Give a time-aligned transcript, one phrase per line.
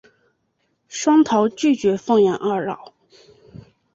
[0.87, 2.91] 双桃拒绝奉养二老。